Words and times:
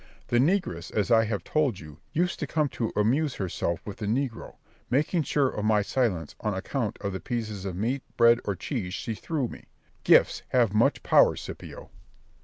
The 0.29 0.39
negress, 0.39 0.91
as 0.91 1.11
I 1.11 1.25
have 1.25 1.43
told 1.43 1.77
you, 1.79 1.99
used 2.11 2.39
to 2.39 2.47
come 2.47 2.69
to 2.69 2.91
amuse 2.95 3.35
herself 3.35 3.85
with 3.85 3.97
the 3.97 4.07
negro, 4.07 4.55
making 4.89 5.21
sure 5.21 5.49
of 5.49 5.63
my 5.63 5.83
silence 5.83 6.33
on 6.39 6.55
account 6.55 6.97
of 7.01 7.13
the 7.13 7.19
pieces 7.19 7.65
of 7.65 7.75
meat, 7.75 8.01
bread, 8.17 8.39
or 8.43 8.55
cheese 8.55 8.95
she 8.95 9.13
threw 9.13 9.47
me. 9.47 9.65
Gifts 10.03 10.41
have 10.49 10.73
much 10.73 11.03
power, 11.03 11.35
Scipio. 11.35 11.91